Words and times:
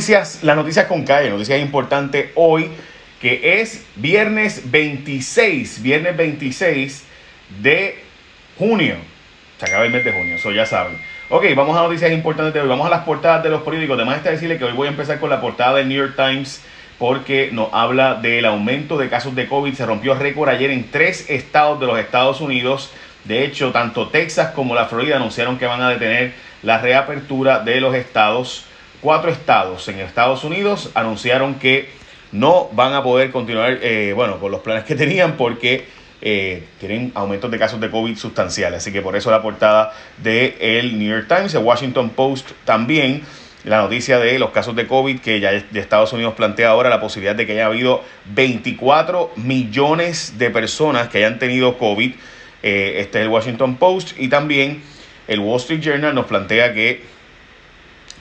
Noticias, 0.00 0.38
las 0.42 0.56
noticias 0.56 0.86
con 0.86 1.04
calle, 1.04 1.28
noticias 1.28 1.60
importantes 1.60 2.30
hoy, 2.34 2.70
que 3.20 3.60
es 3.60 3.84
viernes 3.96 4.70
26, 4.70 5.82
viernes 5.82 6.16
26 6.16 7.04
de 7.60 8.02
junio. 8.56 8.94
Se 9.58 9.66
acaba 9.66 9.84
el 9.84 9.92
mes 9.92 10.02
de 10.02 10.12
junio, 10.12 10.36
eso 10.36 10.52
ya 10.52 10.64
saben. 10.64 10.98
Ok, 11.28 11.44
vamos 11.54 11.76
a 11.76 11.82
noticias 11.82 12.10
importantes 12.12 12.54
de 12.54 12.62
hoy. 12.62 12.68
Vamos 12.68 12.86
a 12.86 12.88
las 12.88 13.04
portadas 13.04 13.42
de 13.42 13.50
los 13.50 13.60
periódicos. 13.60 13.98
Además 13.98 14.16
está 14.16 14.30
decirle 14.30 14.56
que 14.56 14.64
hoy 14.64 14.72
voy 14.72 14.86
a 14.86 14.92
empezar 14.92 15.20
con 15.20 15.28
la 15.28 15.42
portada 15.42 15.76
del 15.76 15.88
New 15.90 15.98
York 15.98 16.16
Times 16.16 16.62
porque 16.98 17.50
nos 17.52 17.68
habla 17.74 18.14
del 18.14 18.46
aumento 18.46 18.96
de 18.96 19.10
casos 19.10 19.34
de 19.34 19.48
COVID. 19.48 19.74
Se 19.74 19.84
rompió 19.84 20.14
récord 20.14 20.48
ayer 20.48 20.70
en 20.70 20.90
tres 20.90 21.28
estados 21.28 21.78
de 21.78 21.84
los 21.84 21.98
Estados 21.98 22.40
Unidos. 22.40 22.90
De 23.24 23.44
hecho, 23.44 23.70
tanto 23.70 24.08
Texas 24.08 24.52
como 24.54 24.74
la 24.74 24.86
Florida 24.86 25.16
anunciaron 25.16 25.58
que 25.58 25.66
van 25.66 25.82
a 25.82 25.90
detener 25.90 26.32
la 26.62 26.78
reapertura 26.78 27.58
de 27.58 27.82
los 27.82 27.94
estados 27.94 28.64
cuatro 29.00 29.30
estados 29.30 29.88
en 29.88 30.00
Estados 30.00 30.44
Unidos 30.44 30.90
anunciaron 30.94 31.54
que 31.54 31.88
no 32.32 32.68
van 32.72 32.94
a 32.94 33.02
poder 33.02 33.30
continuar 33.30 33.78
eh, 33.82 34.12
bueno, 34.14 34.38
con 34.38 34.52
los 34.52 34.60
planes 34.60 34.84
que 34.84 34.94
tenían 34.96 35.36
porque 35.36 35.86
eh, 36.22 36.64
tienen 36.78 37.12
aumentos 37.14 37.50
de 37.50 37.58
casos 37.58 37.80
de 37.80 37.90
COVID 37.90 38.16
sustanciales. 38.16 38.78
Así 38.78 38.92
que 38.92 39.00
por 39.00 39.16
eso 39.16 39.30
la 39.30 39.42
portada 39.42 39.92
del 40.18 40.54
el 40.60 40.98
New 40.98 41.08
York 41.08 41.26
Times, 41.28 41.54
el 41.54 41.64
Washington 41.64 42.10
Post 42.10 42.50
también, 42.64 43.22
la 43.64 43.78
noticia 43.78 44.18
de 44.18 44.38
los 44.38 44.50
casos 44.50 44.74
de 44.76 44.86
COVID 44.86 45.20
que 45.20 45.40
ya 45.40 45.52
de 45.52 45.80
Estados 45.80 46.12
Unidos 46.12 46.34
plantea 46.34 46.70
ahora 46.70 46.88
la 46.88 47.00
posibilidad 47.00 47.34
de 47.34 47.46
que 47.46 47.52
haya 47.52 47.66
habido 47.66 48.02
24 48.26 49.32
millones 49.36 50.38
de 50.38 50.50
personas 50.50 51.08
que 51.08 51.18
hayan 51.18 51.38
tenido 51.38 51.78
COVID. 51.78 52.12
Eh, 52.62 52.94
este 52.98 53.18
es 53.18 53.24
el 53.24 53.28
Washington 53.30 53.76
Post 53.76 54.12
y 54.18 54.28
también 54.28 54.82
el 55.26 55.40
Wall 55.40 55.58
Street 55.58 55.80
Journal 55.80 56.14
nos 56.14 56.26
plantea 56.26 56.74
que 56.74 57.02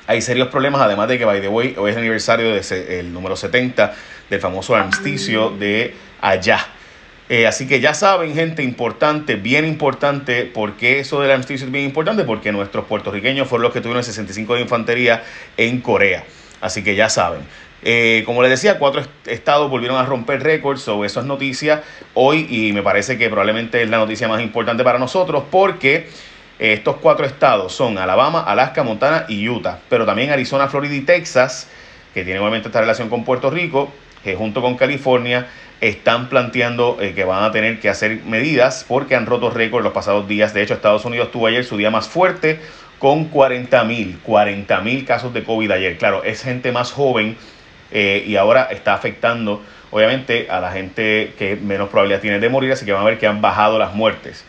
hay 0.10 0.24
serios 0.24 0.48
problemas, 0.48 0.82
además 0.82 1.08
de 1.08 1.20
que, 1.20 1.26
by 1.26 1.40
the 1.40 1.50
way, 1.50 1.76
hoy 1.78 1.92
es 1.92 1.96
el 1.96 2.02
aniversario 2.02 2.52
del 2.52 3.14
número 3.14 3.36
70 3.36 3.94
del 4.28 4.40
famoso 4.40 4.76
armisticio 4.76 5.52
de 5.52 5.94
allá. 6.20 6.66
Eh, 7.30 7.46
así 7.46 7.68
que 7.68 7.80
ya 7.80 7.94
saben, 7.94 8.34
gente, 8.34 8.64
importante, 8.64 9.36
bien 9.36 9.66
importante, 9.66 10.46
¿por 10.46 10.78
qué 10.78 11.00
eso 11.00 11.22
del 11.22 11.30
armisticio 11.30 11.68
es 11.68 11.72
bien 11.72 11.86
importante? 11.86 12.24
Porque 12.24 12.52
nuestros 12.52 12.86
puertorriqueños 12.86 13.48
fueron 13.48 13.66
los 13.66 13.72
que 13.72 13.82
tuvieron 13.82 14.00
el 14.00 14.04
65 14.04 14.56
de 14.56 14.62
infantería 14.62 15.24
en 15.58 15.80
Corea. 15.80 16.24
Así 16.60 16.84
que 16.84 16.96
ya 16.96 17.08
saben. 17.08 17.42
Eh, 17.84 18.24
como 18.26 18.42
les 18.42 18.50
decía, 18.50 18.80
cuatro 18.80 19.04
estados 19.28 19.70
volvieron 19.70 20.00
a 20.00 20.08
romper 20.08 20.42
récords, 20.42 20.82
sobre 20.82 21.06
eso 21.06 21.20
es 21.20 21.28
noticia 21.28 21.84
hoy 22.16 22.48
y 22.50 22.74
me 22.74 22.82
parece 22.82 23.20
que 23.20 23.30
probablemente 23.30 23.84
es 23.84 23.90
la 23.92 24.00
noticia 24.00 24.28
más 24.28 24.42
importante 24.42 24.84
para 24.84 24.98
nosotros 24.98 25.44
porque 25.52 26.10
estos 26.60 26.98
cuatro 26.98 27.26
estados 27.26 27.74
son 27.74 27.98
Alabama, 27.98 28.42
Alaska, 28.42 28.84
Montana 28.84 29.26
y 29.30 29.48
Utah, 29.48 29.80
pero 29.88 30.06
también 30.06 30.30
Arizona, 30.30 30.68
Florida 30.68 30.94
y 30.94 31.02
Texas, 31.02 31.70
que 32.14 32.24
tienen 32.24 32.42
obviamente 32.42 32.68
esta 32.68 32.82
relación 32.82 33.10
con 33.10 33.24
Puerto 33.24 33.50
Rico, 33.50 33.92
que 34.24 34.36
junto 34.36 34.62
con 34.62 34.76
California 34.76 35.48
están 35.80 36.28
planteando 36.28 36.98
eh, 37.00 37.14
que 37.14 37.24
van 37.24 37.44
a 37.44 37.52
tener 37.52 37.80
que 37.80 37.88
hacer 37.88 38.24
medidas 38.26 38.86
porque 38.86 39.16
han 39.16 39.26
roto 39.26 39.50
récord 39.50 39.84
los 39.84 39.94
pasados 39.94 40.28
días. 40.28 40.54
De 40.54 40.62
hecho, 40.62 40.74
Estados 40.74 41.06
Unidos 41.06 41.32
tuvo 41.32 41.48
ayer 41.48 41.64
su 41.64 41.78
día 41.78 41.90
más 41.90 42.10
fuerte 42.10 42.60
con 42.98 43.26
40 43.26 43.84
mil, 43.86 44.20
40 44.24 44.82
mil 44.82 45.06
casos 45.06 45.34
de 45.34 45.44
COVID 45.44 45.72
ayer. 45.72 45.98
Claro, 45.98 46.24
es 46.26 46.44
gente 46.44 46.74
más 46.74 46.92
joven 46.92 47.38
eh, 47.92 48.24
y 48.28 48.36
ahora 48.36 48.64
está 48.64 48.94
afectando, 48.94 49.64
obviamente, 49.92 50.48
a 50.50 50.60
la 50.60 50.72
gente 50.72 51.34
que 51.38 51.56
menos 51.56 51.88
probabilidad 51.88 52.20
tiene 52.20 52.40
de 52.40 52.50
morir, 52.50 52.74
así 52.74 52.86
que 52.86 52.92
van 52.92 53.04
a 53.04 53.06
ver 53.06 53.18
que 53.18 53.28
han 53.28 53.42
bajado 53.42 53.80
las 53.80 53.94
muertes. 53.94 54.44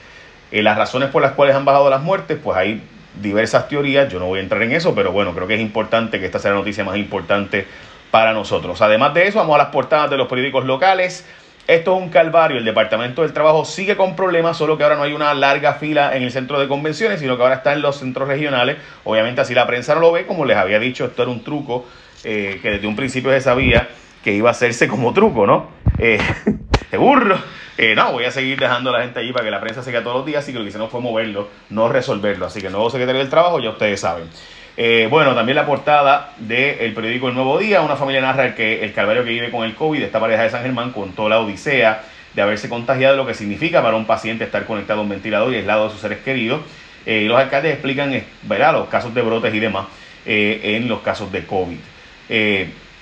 Eh, 0.51 0.62
las 0.62 0.77
razones 0.77 1.11
por 1.11 1.23
las 1.23 1.33
cuales 1.33 1.55
han 1.55 1.65
bajado 1.65 1.91
las 1.91 2.03
muertes, 2.03 2.39
pues 2.43 2.56
hay 2.56 2.83
diversas 3.20 3.69
teorías, 3.69 4.11
yo 4.12 4.19
no 4.19 4.27
voy 4.27 4.39
a 4.39 4.43
entrar 4.43 4.62
en 4.62 4.73
eso, 4.73 4.95
pero 4.95 5.12
bueno, 5.12 5.34
creo 5.34 5.47
que 5.47 5.55
es 5.55 5.61
importante 5.61 6.20
que 6.20 6.27
esta 6.27 6.39
sea 6.39 6.53
la 6.53 6.59
noticia 6.59 6.84
más 6.84 6.97
importante 6.97 7.67
para 8.11 8.33
nosotros. 8.33 8.81
Además 8.83 9.15
de 9.15 9.29
eso, 9.29 9.39
vamos 9.39 9.55
a 9.55 9.59
las 9.59 9.69
portadas 9.69 10.11
de 10.11 10.17
los 10.17 10.29
periódicos 10.29 10.65
locales. 10.65 11.27
Esto 11.67 11.97
es 11.97 12.03
un 12.03 12.09
calvario, 12.09 12.59
el 12.59 12.65
Departamento 12.65 13.23
del 13.23 13.33
Trabajo 13.33 13.65
sigue 13.65 13.97
con 13.97 14.17
problemas, 14.17 14.57
solo 14.57 14.77
que 14.77 14.83
ahora 14.83 14.97
no 14.97 15.05
hay 15.05 15.12
una 15.12 15.33
larga 15.35 15.74
fila 15.74 16.17
en 16.17 16.24
el 16.24 16.33
centro 16.33 16.58
de 16.58 16.67
convenciones, 16.67 17.20
sino 17.20 17.36
que 17.36 17.42
ahora 17.42 17.57
está 17.57 17.73
en 17.73 17.83
los 17.83 17.97
centros 17.97 18.27
regionales. 18.27 18.77
Obviamente 19.05 19.41
así 19.41 19.55
la 19.55 19.67
prensa 19.67 19.95
no 19.95 20.01
lo 20.01 20.11
ve, 20.11 20.27
como 20.27 20.45
les 20.45 20.57
había 20.57 20.80
dicho, 20.80 21.05
esto 21.05 21.23
era 21.23 21.30
un 21.30 21.45
truco 21.45 21.86
eh, 22.24 22.58
que 22.61 22.70
desde 22.70 22.86
un 22.89 22.97
principio 22.97 23.30
se 23.30 23.41
sabía 23.41 23.89
que 24.24 24.33
iba 24.33 24.48
a 24.48 24.53
hacerse 24.53 24.89
como 24.89 25.13
truco, 25.13 25.47
¿no? 25.47 25.69
Eh, 25.98 26.19
de 26.90 26.98
burro. 26.98 27.39
Eh, 27.78 27.95
no, 27.95 28.12
voy 28.12 28.24
a 28.24 28.30
seguir 28.30 28.58
dejando 28.58 28.90
a 28.90 28.98
la 28.98 29.05
gente 29.05 29.20
allí 29.20 29.33
para 29.33 29.45
que 29.45 29.51
la 29.51 29.61
prensa 29.61 29.83
siga 29.83 30.02
todos 30.02 30.17
los 30.17 30.27
días, 30.27 30.42
así 30.42 30.52
que 30.52 30.58
lo 30.58 30.64
que 30.64 30.70
hicimos 30.70 30.90
fue 30.90 31.01
moverlo, 31.01 31.48
no 31.70 31.89
resolverlo. 31.89 32.46
Así 32.46 32.61
que 32.61 32.68
nuevo 32.68 32.90
secretario 32.90 33.20
del 33.20 33.30
Trabajo, 33.30 33.61
ya 33.61 33.70
ustedes 33.70 34.01
saben. 34.01 34.28
Eh, 34.77 35.08
bueno, 35.11 35.34
también 35.34 35.56
la 35.56 35.67
portada 35.67 36.34
del 36.39 36.92
periódico 36.95 37.29
El 37.29 37.34
Nuevo 37.34 37.58
Día, 37.58 37.80
una 37.80 37.96
familia 37.96 38.20
narra 38.20 38.46
el, 38.46 38.55
que, 38.55 38.84
el 38.84 38.92
calvario 38.92 39.24
que 39.24 39.30
vive 39.30 39.50
con 39.50 39.64
el 39.64 39.74
COVID, 39.74 40.02
esta 40.02 40.20
pareja 40.20 40.42
de 40.42 40.50
San 40.50 40.62
Germán 40.62 40.92
contó 40.92 41.29
la 41.29 41.40
odisea 41.40 42.02
de 42.34 42.42
haberse 42.42 42.68
contagiado, 42.68 43.17
lo 43.17 43.27
que 43.27 43.34
significa 43.34 43.83
para 43.83 43.96
un 43.96 44.06
paciente 44.06 44.45
estar 44.45 44.64
conectado 44.64 45.00
a 45.00 45.02
un 45.02 45.08
ventilador 45.08 45.52
y 45.52 45.56
aislado 45.56 45.86
de 45.86 45.90
sus 45.90 46.00
seres 46.00 46.18
queridos. 46.18 46.61
y 47.05 47.24
los 47.24 47.39
alcaldes 47.39 47.73
explican 47.73 48.23
¿verdad? 48.42 48.73
los 48.73 48.89
casos 48.89 49.12
de 49.14 49.23
brotes 49.23 49.52
y 49.55 49.58
demás 49.58 49.86
en 50.24 50.86
los 50.86 51.00
casos 51.00 51.33
de 51.33 51.45
COVID. 51.45 51.79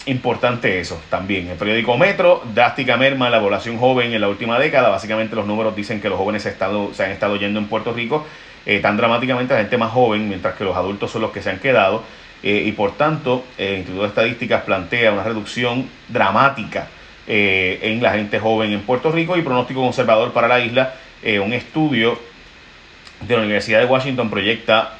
Importante 0.08 0.80
eso 0.80 0.98
también. 1.10 1.48
El 1.48 1.58
periódico 1.58 1.98
Metro, 1.98 2.42
drástica 2.54 2.96
merma 2.96 3.28
la 3.28 3.40
población 3.40 3.76
joven 3.76 4.14
en 4.14 4.22
la 4.22 4.28
última 4.28 4.58
década. 4.58 4.88
Básicamente 4.88 5.36
los 5.36 5.46
números 5.46 5.76
dicen 5.76 6.00
que 6.00 6.08
los 6.08 6.16
jóvenes 6.16 6.42
se, 6.42 6.48
han 6.48 7.10
estado 7.10 7.36
yendo 7.36 7.60
en 7.60 7.66
Puerto 7.66 7.92
Rico 7.92 8.26
eh, 8.64 8.78
tan 8.78 8.96
dramáticamente 8.96 9.52
la 9.52 9.60
gente 9.60 9.76
más 9.76 9.92
joven, 9.92 10.26
mientras 10.26 10.54
que 10.54 10.64
los 10.64 10.74
adultos 10.74 11.10
son 11.10 11.20
los 11.20 11.30
que 11.30 11.42
se 11.42 11.50
han 11.50 11.58
quedado. 11.58 12.04
Eh, 12.42 12.62
y 12.64 12.72
por 12.72 12.96
tanto, 12.96 13.44
el 13.58 13.76
Instituto 13.76 14.02
de 14.04 14.08
Estadísticas 14.08 14.62
plantea 14.62 15.12
una 15.12 15.24
reducción 15.24 15.90
dramática 16.08 16.86
eh, 17.26 17.78
en 17.82 18.02
la 18.02 18.12
gente 18.12 18.38
joven 18.38 18.72
en 18.72 18.80
Puerto 18.80 19.12
Rico 19.12 19.36
y 19.36 19.42
pronóstico 19.42 19.82
conservador 19.82 20.32
para 20.32 20.48
la 20.48 20.60
isla. 20.60 20.94
un 21.44 21.52
estudio 21.52 22.18
de 23.20 23.36
la 23.36 23.42
Universidad 23.42 23.80
de 23.80 23.84
Washington 23.84 24.30
proyecta 24.30 24.94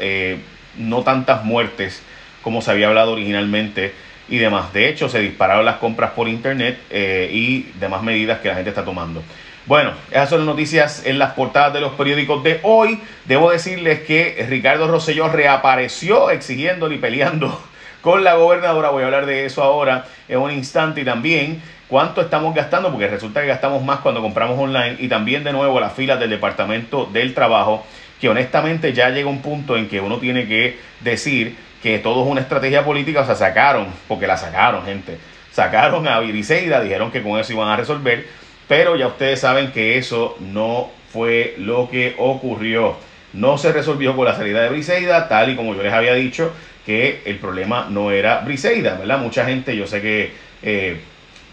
no 0.77 1.03
tantas 1.03 1.45
muertes 1.45 2.03
como 2.43 2.61
se 2.61 2.71
había 2.71 2.89
hablado 2.89 3.13
originalmente 3.13 3.95
y 4.28 4.39
demás. 4.39 4.72
De 4.72 4.89
hecho, 4.89 5.09
se 5.09 5.21
dispararon 5.21 5.65
las 5.65 5.77
compras 5.77 6.12
por 6.12 6.28
internet 6.28 6.78
eh, 6.91 7.31
y 7.33 7.72
demás 7.78 8.03
medidas 8.03 8.41
que 8.41 8.49
la 8.49 8.55
gente 8.55 8.71
está 8.71 8.84
tomando. 8.84 9.22
Bueno, 9.66 9.93
esas 10.11 10.31
son 10.31 10.39
las 10.39 10.47
noticias 10.47 11.05
en 11.05 11.19
las 11.19 11.34
portadas 11.34 11.75
de 11.75 11.81
los 11.81 11.93
periódicos 11.93 12.43
de 12.43 12.59
hoy. 12.62 13.00
Debo 13.27 13.50
decirles 13.50 14.00
que 14.00 14.47
Ricardo 14.49 14.89
Rosselló 14.89 15.28
reapareció 15.28 16.31
exigiendo 16.31 16.91
y 16.91 16.97
peleando 16.97 17.61
con 18.00 18.25
la 18.25 18.34
gobernadora. 18.34 18.89
Voy 18.89 19.03
a 19.03 19.06
hablar 19.06 19.27
de 19.27 19.44
eso 19.44 19.62
ahora 19.62 20.06
en 20.27 20.39
un 20.39 20.50
instante 20.53 21.03
y 21.03 21.05
también 21.05 21.62
cuánto 21.87 22.22
estamos 22.22 22.55
gastando, 22.55 22.91
porque 22.91 23.09
resulta 23.09 23.43
que 23.43 23.49
gastamos 23.49 23.84
más 23.84 24.00
cuando 24.00 24.22
compramos 24.22 24.59
online 24.59 24.97
y 25.00 25.09
también 25.09 25.45
de 25.45 25.53
nuevo 25.53 25.81
las 25.81 25.93
filas 25.93 26.19
del 26.19 26.31
Departamento 26.31 27.06
del 27.12 27.34
Trabajo, 27.34 27.87
que 28.21 28.28
honestamente 28.31 28.95
ya 28.95 29.10
llega 29.10 29.28
un 29.28 29.43
punto 29.43 29.77
en 29.77 29.89
que 29.89 30.00
uno 30.00 30.19
tiene 30.19 30.47
que 30.47 30.78
decir 31.00 31.56
que 31.83 31.99
todo 31.99 32.25
es 32.25 32.31
una 32.31 32.41
estrategia 32.41 32.84
política, 32.84 33.21
o 33.21 33.27
sea, 33.27 33.34
sacaron, 33.34 33.87
porque 34.06 34.27
la 34.27 34.37
sacaron, 34.37 34.84
gente, 34.84 35.19
sacaron 35.53 36.06
a 36.09 36.21
Viriseida, 36.21 36.81
dijeron 36.81 37.11
que 37.11 37.22
con 37.22 37.39
eso 37.39 37.53
iban 37.53 37.69
a 37.69 37.77
resolver, 37.77 38.27
pero 38.66 38.97
ya 38.97 39.06
ustedes 39.06 39.41
saben 39.41 39.72
que 39.72 39.99
eso 39.99 40.37
no 40.41 40.91
fue 41.12 41.55
lo 41.59 41.89
que 41.89 42.15
ocurrió. 42.19 42.97
No 43.33 43.59
se 43.59 43.72
resolvió 43.72 44.16
con 44.16 44.25
la 44.25 44.34
salida 44.34 44.62
de 44.62 44.71
Briseida, 44.71 45.28
tal 45.28 45.50
y 45.50 45.56
como 45.56 45.75
yo 45.75 45.83
les 45.83 45.93
había 45.93 46.15
dicho, 46.15 46.53
que 46.84 47.22
el 47.25 47.37
problema 47.37 47.87
no 47.91 48.10
era 48.10 48.41
Briseida, 48.41 48.97
¿verdad? 48.97 49.19
Mucha 49.19 49.45
gente, 49.45 49.77
yo 49.77 49.87
sé 49.87 50.00
que 50.00 50.33
eh, 50.62 51.00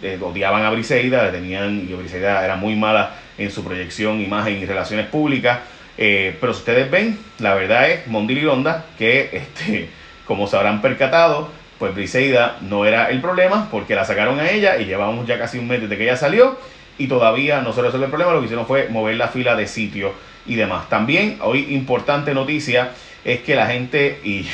eh, 0.02 0.20
odiaban 0.22 0.64
a 0.64 0.70
Briseida, 0.72 1.32
tenían, 1.32 1.88
y 1.90 1.94
Briseida 1.94 2.44
era 2.44 2.56
muy 2.56 2.76
mala 2.76 3.16
en 3.38 3.52
su 3.52 3.64
proyección, 3.64 4.22
imagen 4.22 4.58
y 4.58 4.66
relaciones 4.66 5.08
públicas, 5.08 5.60
eh, 5.98 6.36
pero 6.40 6.54
si 6.54 6.60
ustedes 6.60 6.90
ven, 6.90 7.18
la 7.40 7.54
verdad 7.54 7.90
es, 7.90 8.08
Mondi 8.08 8.36
Lironda, 8.36 8.86
que 8.98 9.30
este 9.32 9.90
como 10.26 10.48
se 10.48 10.58
habrán 10.58 10.82
percatado, 10.82 11.50
pues 11.80 11.94
Briseida 11.94 12.58
no 12.62 12.86
era 12.86 13.10
el 13.10 13.22
problema 13.22 13.68
porque 13.70 13.96
la 13.96 14.06
sacaron 14.06 14.40
a 14.40 14.50
ella 14.50 14.78
y 14.78 14.86
llevamos 14.86 15.28
ya 15.28 15.38
casi 15.38 15.58
un 15.58 15.68
mes 15.68 15.82
desde 15.82 15.98
que 15.98 16.04
ella 16.04 16.18
salió 16.18 16.58
y 16.98 17.08
todavía 17.08 17.62
no 17.62 17.74
se 17.74 17.82
resuelve 17.82 18.06
el 18.06 18.12
problema. 18.12 18.34
Lo 18.34 18.40
que 18.40 18.46
hicieron 18.46 18.66
fue 18.66 18.88
mover 18.90 19.18
la 19.18 19.28
fila 19.28 19.56
de 19.56 19.68
sitio 19.68 20.14
y 20.46 20.56
demás. 20.56 20.90
También, 20.90 21.38
hoy 21.42 21.74
importante 21.74 22.34
noticia 22.34 22.92
es 23.24 23.42
que 23.42 23.56
la 23.56 23.68
gente, 23.68 24.20
y, 24.24 24.48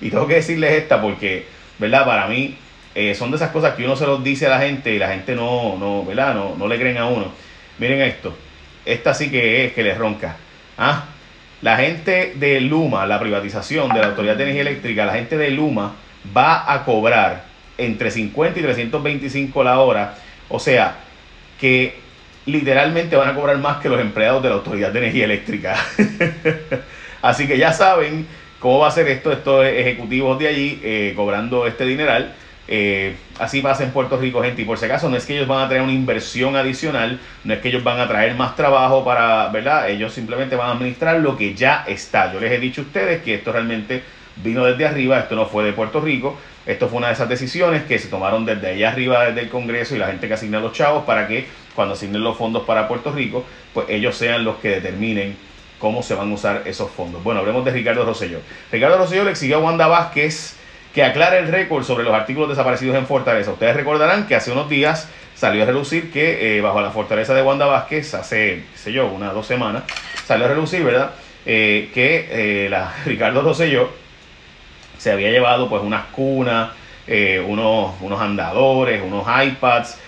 tengo 0.10 0.26
que 0.26 0.34
decirles 0.34 0.72
esta 0.72 1.00
porque, 1.00 1.46
¿verdad? 1.78 2.04
Para 2.04 2.26
mí 2.26 2.56
eh, 2.94 3.14
son 3.14 3.30
de 3.30 3.36
esas 3.36 3.50
cosas 3.50 3.74
que 3.74 3.84
uno 3.84 3.96
se 3.96 4.06
los 4.06 4.22
dice 4.22 4.46
a 4.46 4.50
la 4.50 4.60
gente 4.60 4.92
y 4.92 4.98
la 4.98 5.08
gente 5.08 5.34
no, 5.34 5.76
no 5.78 6.04
¿verdad? 6.04 6.34
No, 6.34 6.54
no 6.56 6.68
le 6.68 6.78
creen 6.78 6.98
a 6.98 7.06
uno. 7.06 7.32
Miren 7.78 8.02
esto, 8.02 8.36
esta 8.84 9.14
sí 9.14 9.30
que 9.30 9.66
es 9.66 9.72
que 9.72 9.82
les 9.82 9.96
ronca. 9.96 10.36
Ah, 10.78 11.04
la 11.62 11.76
gente 11.76 12.34
de 12.36 12.60
Luma, 12.60 13.06
la 13.06 13.20
privatización 13.20 13.90
de 13.90 14.00
la 14.00 14.08
Autoridad 14.08 14.36
de 14.36 14.44
Energía 14.44 14.62
Eléctrica, 14.62 15.04
la 15.04 15.12
gente 15.12 15.36
de 15.36 15.50
Luma 15.50 15.94
va 16.36 16.72
a 16.72 16.84
cobrar 16.84 17.44
entre 17.76 18.10
50 18.10 18.58
y 18.58 18.62
325 18.62 19.64
la 19.64 19.80
hora. 19.80 20.14
O 20.48 20.58
sea, 20.58 20.96
que 21.60 21.94
literalmente 22.46 23.16
van 23.16 23.28
a 23.28 23.34
cobrar 23.34 23.58
más 23.58 23.78
que 23.78 23.88
los 23.88 24.00
empleados 24.00 24.42
de 24.42 24.48
la 24.48 24.54
Autoridad 24.56 24.90
de 24.90 25.00
Energía 25.00 25.24
Eléctrica. 25.24 25.76
Así 27.22 27.46
que 27.46 27.58
ya 27.58 27.72
saben 27.72 28.26
cómo 28.58 28.78
va 28.78 28.88
a 28.88 28.92
ser 28.92 29.08
esto, 29.08 29.30
estos 29.30 29.66
ejecutivos 29.66 30.38
de 30.38 30.48
allí 30.48 30.80
eh, 30.82 31.12
cobrando 31.14 31.66
este 31.66 31.84
dineral. 31.84 32.34
Eh, 32.72 33.16
así 33.40 33.60
pasa 33.60 33.82
en 33.82 33.90
Puerto 33.90 34.16
Rico, 34.16 34.40
gente. 34.42 34.62
Y 34.62 34.64
por 34.64 34.78
si 34.78 34.84
acaso, 34.84 35.10
no 35.10 35.16
es 35.16 35.26
que 35.26 35.34
ellos 35.34 35.48
van 35.48 35.64
a 35.64 35.68
traer 35.68 35.82
una 35.82 35.92
inversión 35.92 36.54
adicional, 36.54 37.18
no 37.42 37.52
es 37.52 37.58
que 37.58 37.68
ellos 37.68 37.82
van 37.82 37.98
a 37.98 38.06
traer 38.06 38.36
más 38.36 38.54
trabajo 38.54 39.04
para, 39.04 39.48
¿verdad? 39.48 39.90
Ellos 39.90 40.14
simplemente 40.14 40.54
van 40.54 40.68
a 40.68 40.72
administrar 40.72 41.18
lo 41.18 41.36
que 41.36 41.54
ya 41.54 41.84
está. 41.88 42.32
Yo 42.32 42.38
les 42.38 42.52
he 42.52 42.58
dicho 42.58 42.82
a 42.82 42.84
ustedes 42.84 43.22
que 43.22 43.34
esto 43.34 43.50
realmente 43.50 44.02
vino 44.36 44.64
desde 44.64 44.86
arriba, 44.86 45.18
esto 45.18 45.34
no 45.34 45.46
fue 45.46 45.64
de 45.64 45.72
Puerto 45.72 46.00
Rico. 46.00 46.38
Esto 46.64 46.88
fue 46.88 46.98
una 46.98 47.08
de 47.08 47.14
esas 47.14 47.28
decisiones 47.28 47.82
que 47.84 47.98
se 47.98 48.06
tomaron 48.06 48.44
desde 48.44 48.68
allá 48.68 48.90
arriba, 48.90 49.24
desde 49.24 49.40
el 49.40 49.48
Congreso 49.48 49.96
y 49.96 49.98
la 49.98 50.06
gente 50.06 50.28
que 50.28 50.34
asigna 50.34 50.60
los 50.60 50.72
chavos 50.72 51.04
para 51.04 51.26
que 51.26 51.46
cuando 51.74 51.94
asignen 51.94 52.22
los 52.22 52.36
fondos 52.36 52.62
para 52.64 52.86
Puerto 52.86 53.10
Rico, 53.10 53.44
pues 53.74 53.86
ellos 53.88 54.14
sean 54.14 54.44
los 54.44 54.58
que 54.58 54.68
determinen 54.68 55.36
cómo 55.80 56.02
se 56.02 56.14
van 56.14 56.30
a 56.30 56.34
usar 56.34 56.62
esos 56.66 56.90
fondos. 56.90 57.24
Bueno, 57.24 57.40
hablemos 57.40 57.64
de 57.64 57.72
Ricardo 57.72 58.04
Rosselló. 58.04 58.38
Ricardo 58.70 58.98
Rosselló 58.98 59.24
le 59.24 59.30
exigió 59.30 59.56
a 59.56 59.60
Wanda 59.60 59.88
Vázquez 59.88 60.59
que 60.94 61.04
aclare 61.04 61.38
el 61.38 61.48
récord 61.48 61.84
sobre 61.84 62.04
los 62.04 62.14
artículos 62.14 62.48
desaparecidos 62.48 62.96
en 62.96 63.06
Fortaleza. 63.06 63.52
Ustedes 63.52 63.76
recordarán 63.76 64.26
que 64.26 64.34
hace 64.34 64.50
unos 64.50 64.68
días 64.68 65.08
salió 65.34 65.62
a 65.62 65.66
relucir 65.66 66.12
que 66.12 66.58
eh, 66.58 66.60
bajo 66.60 66.80
la 66.80 66.90
fortaleza 66.90 67.34
de 67.34 67.42
Wanda 67.42 67.66
Vázquez, 67.66 68.12
hace, 68.14 68.64
qué 68.72 68.78
sé 68.78 68.92
yo, 68.92 69.06
unas 69.06 69.32
dos 69.32 69.46
semanas, 69.46 69.84
salió 70.26 70.46
a 70.46 70.48
relucir, 70.48 70.82
¿verdad? 70.82 71.12
Eh, 71.46 71.90
que 71.94 72.28
eh, 72.30 72.68
la, 72.68 72.92
Ricardo 73.06 73.40
Rosselló 73.40 73.90
se 74.98 75.12
había 75.12 75.30
llevado 75.30 75.68
pues 75.68 75.82
unas 75.82 76.06
cunas, 76.06 76.72
unos, 77.46 77.94
unos 78.02 78.20
andadores, 78.20 79.02
unos 79.02 79.26
iPads, 79.26 79.98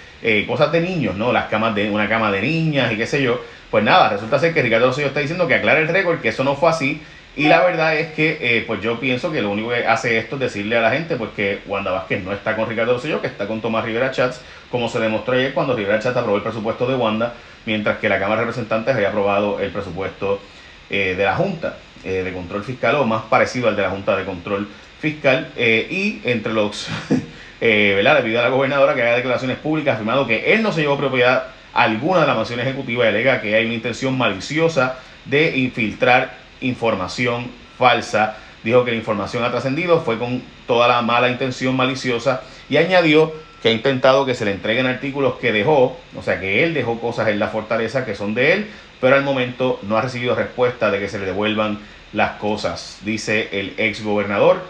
cosas 0.47 0.71
de 0.71 0.81
niños, 0.83 1.17
¿no? 1.17 1.33
Las 1.33 1.47
camas 1.47 1.75
de, 1.75 1.91
una 1.91 2.09
cama 2.09 2.31
de 2.31 2.43
niñas 2.43 2.93
y 2.93 2.97
qué 2.97 3.07
sé 3.07 3.23
yo. 3.23 3.41
Pues 3.71 3.83
nada, 3.83 4.11
resulta 4.11 4.39
ser 4.39 4.53
que 4.53 4.63
Ricardo 4.63 4.89
Rosselló 4.89 5.09
está 5.09 5.21
diciendo 5.21 5.49
que 5.49 5.55
aclare 5.55 5.81
el 5.81 5.89
récord, 5.89 6.21
que 6.21 6.29
eso 6.29 6.45
no 6.45 6.55
fue 6.55 6.71
así 6.71 7.03
y 7.35 7.49
la 7.49 7.63
verdad 7.63 7.97
es 7.97 8.13
que 8.13 8.39
eh, 8.41 8.65
pues 8.67 8.83
yo 8.83 9.01
pienso 9.01 9.33
que 9.33 9.41
lo 9.41 9.51
único 9.51 9.71
que 9.71 9.87
hace 9.87 10.19
esto 10.19 10.37
es 10.37 10.41
decirle 10.41 10.77
a 10.77 10.83
la 10.83 10.91
gente 10.91 11.17
pues 11.17 11.31
que 11.35 11.61
Wanda 11.67 11.91
Vázquez 11.91 12.23
no 12.23 12.33
está 12.33 12.55
con 12.55 12.69
Ricardo 12.69 12.93
Rosselló, 12.93 13.23
que 13.23 13.27
está 13.27 13.47
con 13.47 13.63
Tomás 13.63 13.87
Rivera 13.87 14.11
Chats, 14.11 14.43
como 14.71 14.89
se 14.89 15.01
demostró 15.01 15.33
ayer 15.35 15.55
cuando 15.55 15.75
Rivera 15.75 15.99
Chats 15.99 16.17
aprobó 16.17 16.37
el 16.37 16.43
presupuesto 16.43 16.87
de 16.87 16.95
Wanda, 16.95 17.33
mientras 17.65 17.99
que 17.99 18.11
la 18.11 18.19
Cámara 18.19 18.43
de 18.43 18.47
Representantes 18.47 18.95
había 18.95 19.09
aprobado 19.09 19.61
el 19.61 19.71
presupuesto 19.71 20.43
eh, 20.91 21.15
de 21.17 21.25
la 21.25 21.35
Junta 21.35 21.79
eh, 22.05 22.23
de 22.23 22.33
Control 22.35 22.65
Fiscal, 22.65 22.97
o 22.97 23.05
más 23.05 23.23
parecido 23.23 23.69
al 23.69 23.77
de 23.77 23.83
la 23.83 23.91
Junta 23.91 24.15
de 24.15 24.25
Control 24.25 24.69
Fiscal, 25.01 25.49
y 25.57 26.21
entre 26.25 26.53
los, 26.53 26.87
¿verdad? 27.61 28.19
Le 28.19 28.23
pidió 28.25 28.41
a 28.41 28.43
la 28.43 28.51
gobernadora 28.51 28.95
que 28.95 29.03
haga 29.03 29.17
declaraciones 29.17 29.57
públicas 29.57 29.95
afirmando 29.95 30.27
que 30.27 30.53
él 30.53 30.63
no 30.63 30.71
se 30.71 30.83
llevó 30.83 30.99
propiedad 30.99 31.45
alguna 31.73 32.21
de 32.21 32.27
la 32.27 32.35
mansión 32.35 32.61
ejecutiva 32.61 33.07
y 33.07 33.09
alega 33.09 33.41
que 33.41 33.55
hay 33.55 33.65
una 33.65 33.75
intención 33.75 34.17
maliciosa 34.19 34.99
de 35.25 35.57
infiltrar 35.57 36.42
información 36.63 37.51
falsa. 37.79 38.37
Dijo 38.65 38.85
que 38.85 38.93
la 38.93 38.97
información 38.97 39.45
ha 39.45 39.51
trascendido, 39.51 40.01
fue 40.01 40.19
con 40.19 40.43
toda 40.67 40.89
la 40.89 41.03
mala 41.03 41.29
intención 41.29 41.77
maliciosa 41.77 42.43
y 42.69 42.77
añadió 42.77 43.33
que 43.63 43.69
ha 43.69 43.73
intentado 43.73 44.27
que 44.27 44.35
se 44.35 44.45
le 44.45 44.53
entreguen 44.53 44.87
artículos 44.87 45.35
que 45.35 45.53
dejó, 45.53 45.97
o 46.17 46.23
sea 46.23 46.41
que 46.41 46.65
él 46.65 46.75
dejó 46.75 47.01
cosas 47.01 47.29
en 47.29 47.39
la 47.39 47.49
fortaleza 47.49 48.05
que 48.05 48.17
son 48.17 48.35
de 48.35 48.53
él, 48.53 48.71
pero 49.01 49.15
al 49.17 49.23
momento 49.23 49.79
no 49.83 49.97
ha 49.97 50.03
recibido 50.03 50.35
respuesta 50.35 50.91
de 50.91 50.99
que 50.99 51.09
se 51.09 51.19
le 51.19 51.27
devuelvan 51.27 51.79
las 52.13 52.33
cosas, 52.33 52.99
dice 53.05 53.49
el 53.53 53.75
ex 53.79 54.03
gobernador 54.03 54.63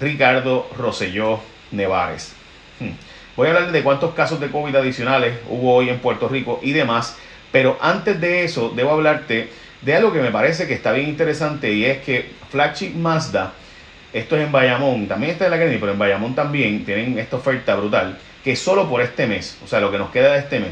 Ricardo 0.00 0.68
Rosselló 0.76 1.40
Nevares. 1.72 2.32
Hmm. 2.80 2.90
Voy 3.36 3.48
a 3.48 3.50
hablar 3.50 3.72
de 3.72 3.82
cuántos 3.82 4.14
casos 4.14 4.40
de 4.40 4.50
COVID 4.50 4.74
adicionales 4.74 5.38
hubo 5.48 5.74
hoy 5.74 5.90
en 5.90 5.98
Puerto 5.98 6.28
Rico 6.28 6.60
y 6.62 6.72
demás, 6.72 7.16
pero 7.52 7.76
antes 7.80 8.20
de 8.20 8.44
eso 8.44 8.72
debo 8.74 8.92
hablarte 8.92 9.50
de 9.82 9.94
algo 9.94 10.12
que 10.12 10.20
me 10.20 10.30
parece 10.30 10.66
que 10.66 10.74
está 10.74 10.92
bien 10.92 11.08
interesante 11.08 11.72
y 11.72 11.84
es 11.84 11.98
que 11.98 12.30
Flagship 12.50 12.94
Mazda, 12.94 13.52
esto 14.12 14.36
es 14.36 14.44
en 14.44 14.52
Bayamón, 14.52 15.06
también 15.06 15.32
está 15.32 15.44
en 15.44 15.52
la 15.52 15.58
Kennedy, 15.58 15.78
pero 15.78 15.92
en 15.92 15.98
Bayamón 15.98 16.34
también 16.34 16.84
tienen 16.84 17.18
esta 17.18 17.36
oferta 17.36 17.76
brutal, 17.76 18.18
que 18.42 18.56
solo 18.56 18.88
por 18.88 19.00
este 19.00 19.26
mes, 19.26 19.58
o 19.64 19.68
sea, 19.68 19.80
lo 19.80 19.90
que 19.90 19.98
nos 19.98 20.10
queda 20.10 20.32
de 20.32 20.40
este 20.40 20.60
mes, 20.60 20.70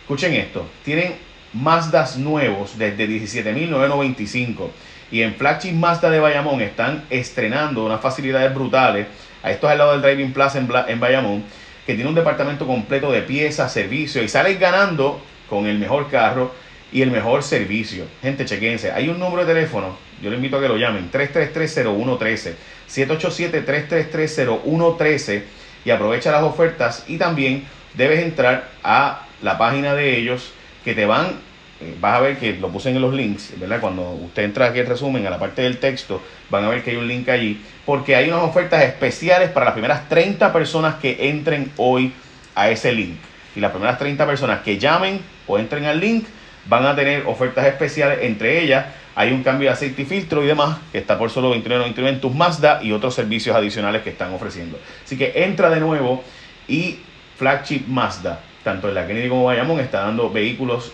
escuchen 0.00 0.34
esto, 0.34 0.68
tienen 0.84 1.14
Mazdas 1.54 2.18
nuevos 2.18 2.76
desde 2.76 3.08
17.995 3.08 4.68
y 5.10 5.22
en 5.22 5.34
Flagship 5.34 5.72
Mazda 5.72 6.10
de 6.10 6.20
Bayamón 6.20 6.60
están 6.60 7.04
estrenando 7.08 7.86
unas 7.86 8.00
facilidades 8.00 8.54
brutales, 8.54 9.06
a 9.42 9.50
esto 9.50 9.66
es 9.66 9.72
al 9.72 9.78
lado 9.78 9.92
del 9.92 10.02
Driving 10.02 10.32
Plaza 10.32 10.58
en, 10.58 10.68
en 10.88 11.00
Bayamón, 11.00 11.44
que 11.86 11.94
tiene 11.94 12.08
un 12.08 12.14
departamento 12.14 12.66
completo 12.66 13.10
de 13.10 13.22
piezas, 13.22 13.72
servicios 13.72 14.22
y 14.22 14.28
sales 14.28 14.60
ganando 14.60 15.22
con 15.48 15.66
el 15.66 15.78
mejor 15.78 16.10
carro 16.10 16.52
y 16.92 17.02
el 17.02 17.10
mejor 17.10 17.42
servicio. 17.42 18.04
Gente, 18.22 18.44
chequense. 18.44 18.92
Hay 18.92 19.08
un 19.08 19.18
número 19.18 19.44
de 19.44 19.52
teléfono. 19.54 19.96
Yo 20.22 20.30
le 20.30 20.36
invito 20.36 20.58
a 20.58 20.60
que 20.60 20.68
lo 20.68 20.76
llamen. 20.76 21.10
333-0113. 21.10 22.52
787-333-0113. 22.88 25.42
Y 25.84 25.90
aprovecha 25.90 26.30
las 26.32 26.42
ofertas. 26.42 27.04
Y 27.06 27.18
también 27.18 27.64
debes 27.94 28.20
entrar 28.20 28.70
a 28.82 29.26
la 29.42 29.58
página 29.58 29.94
de 29.94 30.18
ellos 30.18 30.52
que 30.84 30.94
te 30.94 31.04
van. 31.04 31.46
Eh, 31.80 31.94
vas 32.00 32.16
a 32.16 32.20
ver 32.20 32.38
que 32.38 32.54
lo 32.54 32.70
puse 32.70 32.90
en 32.90 33.00
los 33.00 33.14
links, 33.14 33.52
¿verdad? 33.60 33.80
Cuando 33.80 34.10
usted 34.10 34.42
entra 34.42 34.66
aquí 34.66 34.80
el 34.80 34.86
resumen, 34.86 35.24
a 35.26 35.30
la 35.30 35.38
parte 35.38 35.62
del 35.62 35.78
texto, 35.78 36.20
van 36.50 36.64
a 36.64 36.68
ver 36.68 36.82
que 36.82 36.90
hay 36.90 36.96
un 36.96 37.06
link 37.06 37.28
allí. 37.28 37.62
Porque 37.86 38.16
hay 38.16 38.28
unas 38.30 38.42
ofertas 38.42 38.82
especiales 38.82 39.50
para 39.50 39.66
las 39.66 39.74
primeras 39.74 40.08
30 40.08 40.52
personas 40.52 40.96
que 40.96 41.28
entren 41.28 41.70
hoy 41.76 42.12
a 42.54 42.70
ese 42.70 42.92
link. 42.92 43.18
Y 43.54 43.60
las 43.60 43.70
primeras 43.70 43.98
30 43.98 44.26
personas 44.26 44.62
que 44.62 44.78
llamen 44.78 45.20
o 45.46 45.58
entren 45.58 45.84
al 45.84 46.00
link 46.00 46.26
van 46.68 46.86
a 46.86 46.94
tener 46.94 47.24
ofertas 47.26 47.66
especiales, 47.66 48.18
entre 48.22 48.62
ellas 48.62 48.86
hay 49.14 49.32
un 49.32 49.42
cambio 49.42 49.68
de 49.68 49.72
aceite 49.74 50.02
y 50.02 50.04
filtro 50.04 50.44
y 50.44 50.46
demás, 50.46 50.78
que 50.92 50.98
está 50.98 51.18
por 51.18 51.30
solo 51.30 51.52
$29.99 51.54 52.08
en 52.08 52.20
tus 52.20 52.34
Mazda 52.34 52.80
y 52.82 52.92
otros 52.92 53.14
servicios 53.14 53.56
adicionales 53.56 54.02
que 54.02 54.10
están 54.10 54.32
ofreciendo. 54.32 54.78
Así 55.04 55.18
que 55.18 55.32
entra 55.34 55.70
de 55.70 55.80
nuevo 55.80 56.22
y 56.68 57.00
Flagship 57.36 57.86
Mazda, 57.88 58.40
tanto 58.62 58.88
en 58.88 58.94
la 58.94 59.06
Kennedy 59.06 59.28
como 59.28 59.44
Bayamón, 59.44 59.80
está 59.80 60.02
dando 60.02 60.30
vehículos 60.30 60.92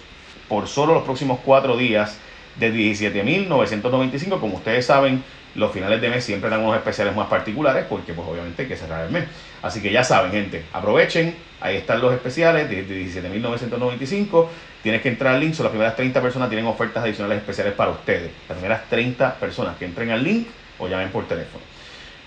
por 0.49 0.69
solo 0.69 0.95
los 0.95 1.03
próximos 1.03 1.41
cuatro 1.45 1.77
días 1.77 2.19
de 2.57 2.73
17.995. 2.73 4.41
Como 4.41 4.57
ustedes 4.57 4.87
saben, 4.87 5.23
los 5.55 5.73
finales 5.73 6.01
de 6.01 6.09
mes 6.09 6.25
siempre 6.25 6.51
dan 6.51 6.61
unos 6.61 6.77
especiales 6.77 7.15
más 7.15 7.29
particulares 7.29 7.87
porque 7.89 8.13
pues 8.13 8.27
obviamente 8.27 8.63
hay 8.63 8.69
que 8.69 8.77
cerrar 8.77 9.05
el 9.05 9.13
mes. 9.13 9.25
Así 9.63 9.81
que 9.81 9.93
ya 9.93 10.05
saben, 10.05 10.33
gente, 10.33 10.65
aprovechen, 10.73 11.35
ahí 11.61 11.77
están 11.77 12.01
los 12.01 12.13
especiales 12.13 12.69
de 12.69 12.87
17.995. 12.87 14.49
Tienes 14.83 15.01
que 15.01 15.09
entrar 15.09 15.35
al 15.35 15.41
link, 15.41 15.55
son 15.55 15.65
las 15.65 15.71
primeras 15.71 15.97
30 15.97 16.21
personas 16.21 16.49
tienen 16.49 16.67
ofertas 16.67 17.03
adicionales 17.05 17.39
especiales 17.39 17.73
para 17.75 17.91
ustedes. 17.91 18.31
Las 18.49 18.59
primeras 18.59 18.89
30 18.89 19.37
personas 19.37 19.77
que 19.77 19.85
entren 19.85 20.11
al 20.11 20.23
link 20.23 20.49
o 20.79 20.89
llamen 20.89 21.09
por 21.11 21.27
teléfono. 21.27 21.65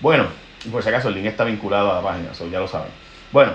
Bueno, 0.00 0.26
por 0.72 0.82
si 0.82 0.88
acaso 0.88 1.08
el 1.08 1.14
link 1.14 1.26
está 1.26 1.44
vinculado 1.44 1.92
a 1.92 1.96
la 1.96 2.02
página, 2.02 2.32
eso 2.32 2.48
ya 2.48 2.58
lo 2.58 2.68
saben. 2.68 2.90
Bueno, 3.30 3.52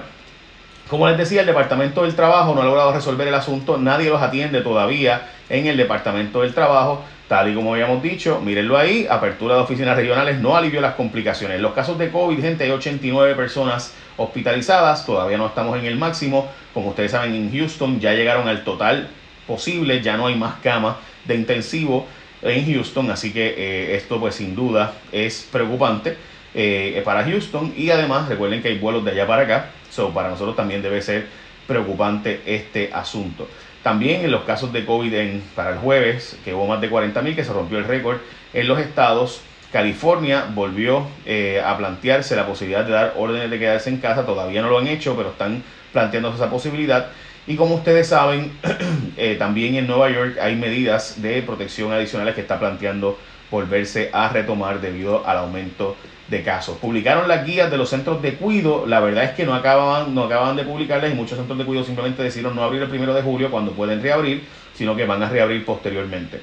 como 0.90 1.08
les 1.08 1.18
decía, 1.18 1.42
el 1.42 1.48
Departamento 1.48 2.04
del 2.04 2.16
Trabajo 2.16 2.54
no 2.54 2.62
ha 2.62 2.66
logrado 2.66 2.94
resolver 2.94 3.28
el 3.28 3.34
asunto, 3.34 3.78
nadie 3.78 4.10
los 4.10 4.22
atiende 4.22 4.62
todavía 4.62 5.30
en 5.50 5.66
el 5.68 5.78
Departamento 5.78 6.42
del 6.42 6.54
Trabajo. 6.54 7.04
Tal 7.28 7.50
y 7.50 7.56
como 7.56 7.74
habíamos 7.74 8.04
dicho, 8.04 8.42
mírenlo 8.42 8.78
ahí, 8.78 9.08
apertura 9.10 9.56
de 9.56 9.62
oficinas 9.62 9.96
regionales 9.96 10.40
no 10.40 10.56
alivió 10.56 10.82
las 10.82 10.96
complicaciones. 10.96 11.62
Los 11.62 11.74
casos 11.74 11.98
de 11.98 12.12
COVID, 12.12 12.40
gente, 12.40 12.66
hay 12.66 12.72
89 12.72 13.34
personas 13.36 13.94
hospitalizadas, 14.18 15.06
todavía 15.06 15.38
no 15.38 15.48
estamos 15.48 15.80
en 15.80 15.86
el 15.86 15.96
máximo. 15.96 16.48
Como 16.74 16.90
ustedes 16.90 17.12
saben, 17.12 17.34
en 17.34 17.52
Houston 17.52 18.00
ya 18.00 18.13
llegaron 18.13 18.48
al 18.48 18.63
total 18.63 19.08
posible, 19.48 20.02
ya 20.02 20.18
no 20.18 20.28
hay 20.28 20.36
más 20.36 20.56
camas 20.62 20.98
de 21.25 21.36
intensivo 21.36 22.06
en 22.42 22.72
Houston, 22.72 23.10
así 23.10 23.32
que 23.32 23.56
eh, 23.58 23.96
esto 23.96 24.20
pues 24.20 24.36
sin 24.36 24.54
duda 24.54 24.94
es 25.12 25.48
preocupante 25.50 26.18
eh, 26.53 27.01
para 27.03 27.24
Houston 27.24 27.74
y 27.75 27.89
además 27.89 28.27
recuerden 28.29 28.62
que 28.62 28.69
hay 28.69 28.77
vuelos 28.77 29.03
de 29.03 29.12
allá 29.12 29.27
para 29.27 29.43
acá, 29.43 29.69
so 29.89 30.13
para 30.13 30.29
nosotros 30.29 30.55
también 30.55 30.81
debe 30.81 31.01
ser 31.01 31.27
preocupante 31.67 32.41
este 32.45 32.91
asunto. 32.93 33.48
También 33.81 34.24
en 34.24 34.31
los 34.31 34.43
casos 34.43 34.72
de 34.72 34.86
COVID 34.86 35.13
para 35.55 35.72
el 35.72 35.77
jueves, 35.77 36.38
que 36.45 36.53
hubo 36.53 36.65
más 36.67 36.79
de 36.79 36.89
40.000, 36.89 37.36
que 37.36 37.43
se 37.43 37.51
rompió 37.51 37.77
el 37.77 37.86
récord 37.86 38.17
en 38.53 38.67
los 38.67 38.79
estados, 38.79 39.41
California 39.74 40.45
volvió 40.53 41.07
eh, 41.25 41.62
a 41.65 41.75
plantearse 41.75 42.36
la 42.36 42.45
posibilidad 42.45 42.86
de 42.86 42.91
dar 42.91 43.15
órdenes 43.17 43.50
de 43.50 43.60
quedarse 43.60 43.89
en 43.89 43.98
casa, 43.98 44.25
todavía 44.25 44.62
no 44.62 44.69
lo 44.69 44.77
han 44.77 44.88
hecho, 44.88 45.17
pero 45.17 45.31
están 45.31 45.63
planteándose 45.91 46.36
esa 46.38 46.50
posibilidad. 46.50 47.07
Y 47.48 47.55
como 47.55 47.75
ustedes 47.75 48.07
saben, 48.07 48.57
eh, 49.17 49.36
también 49.38 49.75
en 49.75 49.88
Nueva 49.88 50.10
York 50.12 50.38
hay 50.39 50.55
medidas 50.55 51.22
de 51.22 51.41
protección 51.41 51.91
adicionales 51.91 52.36
que 52.36 52.41
está 52.41 52.60
planteando 52.60 53.17
volverse 53.50 54.10
a 54.13 54.29
retomar 54.29 54.79
debido 54.79 55.27
al 55.27 55.38
aumento 55.39 55.98
casos. 56.44 56.77
Publicaron 56.77 57.27
las 57.27 57.46
guías 57.46 57.70
de 57.70 57.77
los 57.77 57.89
centros 57.89 58.22
de 58.22 58.36
cuido, 58.36 58.86
la 58.88 59.00
verdad 59.00 59.25
es 59.25 59.32
que 59.32 59.46
no 59.46 59.53
acababan, 59.53 60.15
no 60.15 60.24
acababan 60.24 60.56
de 60.56 60.63
publicarlas 60.63 61.12
y 61.12 61.15
muchos 61.15 61.38
centros 61.38 61.58
de 61.58 61.65
cuido 61.65 61.84
simplemente 61.84 62.24
decidieron 62.24 62.56
no 62.56 62.63
abrir 62.63 62.82
el 62.82 62.89
primero 62.89 63.13
de 63.13 63.22
julio 63.22 63.51
cuando 63.51 63.72
pueden 63.74 64.01
reabrir, 64.01 64.44
sino 64.74 64.96
que 64.96 65.06
van 65.06 65.22
a 65.22 65.30
reabrir 65.30 65.63
posteriormente. 65.63 66.42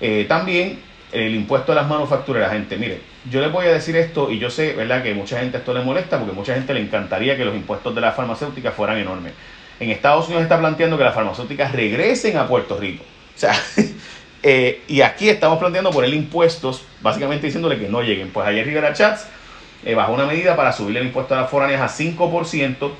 Eh, 0.00 0.26
también 0.28 0.80
el 1.12 1.34
impuesto 1.34 1.72
a 1.72 1.74
las 1.74 1.88
manufactureras, 1.88 2.52
gente, 2.52 2.76
mire, 2.76 3.00
yo 3.30 3.40
les 3.40 3.52
voy 3.52 3.66
a 3.66 3.72
decir 3.72 3.96
esto 3.96 4.30
y 4.30 4.38
yo 4.38 4.48
sé, 4.50 4.72
¿verdad?, 4.72 5.02
que 5.02 5.14
mucha 5.14 5.38
gente 5.38 5.58
esto 5.58 5.74
le 5.74 5.82
molesta 5.82 6.18
porque 6.18 6.34
mucha 6.34 6.54
gente 6.54 6.72
le 6.72 6.80
encantaría 6.80 7.36
que 7.36 7.44
los 7.44 7.54
impuestos 7.54 7.94
de 7.94 8.00
las 8.00 8.16
farmacéuticas 8.16 8.74
fueran 8.74 8.98
enormes. 8.98 9.32
En 9.78 9.90
Estados 9.90 10.26
Unidos 10.26 10.42
está 10.44 10.58
planteando 10.58 10.96
que 10.98 11.04
las 11.04 11.14
farmacéuticas 11.14 11.72
regresen 11.72 12.36
a 12.36 12.46
Puerto 12.46 12.78
Rico. 12.78 13.04
O 13.34 13.38
sea, 13.38 13.54
eh, 14.42 14.82
y 14.88 15.02
aquí 15.02 15.28
estamos 15.28 15.58
planteando 15.58 15.90
poner 15.90 16.12
impuestos, 16.14 16.84
básicamente 17.02 17.46
diciéndole 17.46 17.78
que 17.78 17.88
no 17.88 18.02
lleguen. 18.02 18.30
Pues 18.30 18.46
ayer 18.46 18.64
Rivera 18.64 18.92
Chats 18.92 19.26
eh, 19.84 19.94
bajó 19.94 20.12
una 20.12 20.26
medida 20.26 20.56
para 20.56 20.72
subir 20.72 20.96
el 20.96 21.06
impuesto 21.06 21.34
a 21.34 21.42
las 21.42 21.50
foráneas 21.50 21.80
a 21.80 22.02
5%. 22.02 22.90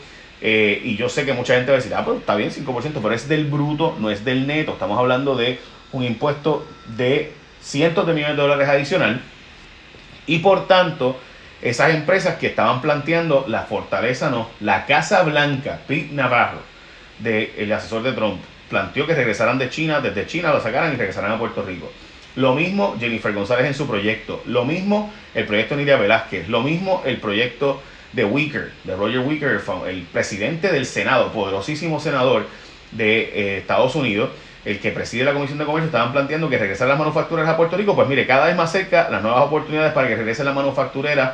Eh, 0.42 0.80
y 0.84 0.96
yo 0.96 1.08
sé 1.08 1.26
que 1.26 1.32
mucha 1.32 1.54
gente 1.54 1.70
va 1.70 1.76
a 1.76 1.80
decir, 1.80 1.94
ah, 1.94 2.02
pero 2.04 2.18
está 2.18 2.34
bien 2.34 2.50
5%, 2.50 2.92
pero 3.02 3.12
es 3.12 3.28
del 3.28 3.46
bruto, 3.46 3.96
no 3.98 4.10
es 4.10 4.24
del 4.24 4.46
neto. 4.46 4.72
Estamos 4.72 4.98
hablando 4.98 5.36
de 5.36 5.58
un 5.92 6.04
impuesto 6.04 6.66
de 6.96 7.32
cientos 7.60 8.06
de 8.06 8.14
millones 8.14 8.36
de 8.36 8.42
dólares 8.42 8.68
adicional. 8.68 9.20
Y 10.26 10.38
por 10.38 10.66
tanto, 10.66 11.18
esas 11.62 11.94
empresas 11.94 12.36
que 12.36 12.48
estaban 12.48 12.80
planteando 12.80 13.44
la 13.48 13.62
fortaleza, 13.62 14.30
no, 14.30 14.48
la 14.60 14.86
Casa 14.86 15.22
Blanca, 15.22 15.80
Pete 15.86 16.12
Navarro, 16.12 16.60
del 17.18 17.70
asesor 17.72 18.02
de 18.02 18.12
Trump, 18.12 18.40
planteó 18.70 19.06
que 19.06 19.14
regresaran 19.14 19.58
de 19.58 19.68
China, 19.68 20.00
desde 20.00 20.26
China 20.26 20.52
lo 20.52 20.62
sacaran 20.62 20.94
y 20.94 20.96
regresaran 20.96 21.32
a 21.32 21.38
Puerto 21.38 21.62
Rico. 21.62 21.90
Lo 22.36 22.54
mismo 22.54 22.96
Jennifer 22.98 23.32
González 23.32 23.66
en 23.66 23.74
su 23.74 23.86
proyecto. 23.86 24.42
Lo 24.46 24.64
mismo 24.64 25.12
el 25.34 25.44
proyecto 25.44 25.76
Nidia 25.76 25.96
Velázquez. 25.96 26.48
Lo 26.48 26.62
mismo 26.62 27.02
el 27.04 27.18
proyecto 27.18 27.82
de 28.12 28.24
Wicker, 28.24 28.72
de 28.84 28.96
Roger 28.96 29.20
Wicker, 29.20 29.60
el 29.86 30.02
presidente 30.02 30.72
del 30.72 30.86
Senado, 30.86 31.32
poderosísimo 31.32 32.00
senador 32.00 32.46
de 32.92 33.20
eh, 33.20 33.58
Estados 33.58 33.94
Unidos, 33.94 34.30
el 34.64 34.78
que 34.80 34.90
preside 34.90 35.24
la 35.24 35.32
Comisión 35.32 35.58
de 35.58 35.64
Comercio, 35.64 35.86
estaban 35.86 36.12
planteando 36.12 36.48
que 36.48 36.58
regresar 36.58 36.88
las 36.88 36.98
manufactureras 36.98 37.50
a 37.50 37.56
Puerto 37.56 37.76
Rico. 37.76 37.94
Pues 37.94 38.08
mire, 38.08 38.26
cada 38.26 38.46
vez 38.46 38.56
más 38.56 38.70
cerca 38.70 39.08
las 39.10 39.22
nuevas 39.22 39.42
oportunidades 39.42 39.92
para 39.92 40.08
que 40.08 40.16
regresen 40.16 40.46
las 40.46 40.54
manufactureras 40.54 41.32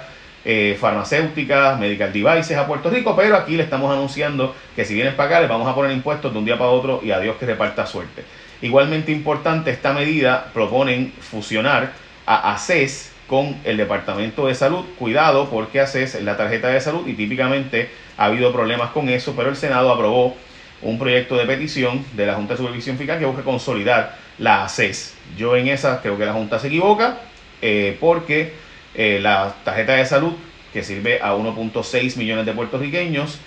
eh, 0.49 0.76
farmacéuticas, 0.81 1.76
medical 1.81 2.12
devices 2.12 2.57
a 2.57 2.69
Puerto 2.69 2.88
Rico, 2.88 3.17
pero 3.17 3.35
aquí 3.35 3.57
le 3.57 3.65
estamos 3.65 3.93
anunciando 3.93 4.55
que 4.76 4.85
si 4.85 4.95
vienen 4.95 5.17
para 5.17 5.29
acá 5.29 5.41
les 5.41 5.49
vamos 5.49 5.67
a 5.67 5.75
poner 5.75 5.91
impuestos 5.91 6.33
de 6.33 6.38
un 6.38 6.45
día 6.45 6.57
para 6.57 6.71
otro 6.71 7.00
y 7.03 7.11
a 7.11 7.19
Dios 7.19 7.35
que 7.35 7.47
reparta 7.47 7.85
suerte. 7.85 8.23
Igualmente 8.62 9.11
importante 9.11 9.73
esta 9.73 9.93
medida, 9.93 10.53
proponen 10.55 11.12
fusionar 11.19 11.95
a 12.26 12.55
ACES 12.55 13.11
con 13.26 13.57
el 13.65 13.76
Departamento 13.76 14.47
de 14.47 14.55
Salud. 14.55 14.85
Cuidado 14.97 15.50
porque 15.50 15.81
ACES 15.81 16.15
es 16.15 16.23
la 16.23 16.37
tarjeta 16.37 16.69
de 16.69 16.81
salud 16.81 17.09
y 17.09 17.15
típicamente 17.15 17.91
ha 18.17 18.26
habido 18.26 18.53
problemas 18.53 18.91
con 18.91 19.09
eso, 19.09 19.35
pero 19.37 19.50
el 19.50 19.57
Senado 19.57 19.93
aprobó 19.93 20.37
un 20.81 20.97
proyecto 20.97 21.37
de 21.37 21.47
petición 21.47 22.05
de 22.12 22.25
la 22.25 22.35
Junta 22.35 22.55
de 22.55 22.59
Supervisión 22.59 22.97
Fiscal 22.97 23.19
que 23.19 23.25
busca 23.25 23.43
consolidar 23.43 24.17
la 24.38 24.62
ACES. 24.62 25.17
Yo 25.37 25.57
en 25.57 25.67
esa 25.67 26.00
creo 26.00 26.17
que 26.17 26.25
la 26.25 26.35
Junta 26.35 26.61
se 26.61 26.69
equivoca 26.69 27.19
eh, 27.61 27.97
porque 27.99 28.65
eh, 28.97 29.19
la 29.21 29.55
tarjeta 29.62 29.93
de 29.93 30.07
salud 30.07 30.33
que 30.73 30.83
sirve 30.83 31.21
a 31.21 31.35
1.6 31.35 32.17
millones 32.17 32.47
de 32.47 32.53
puertorriqueños. 32.53 33.38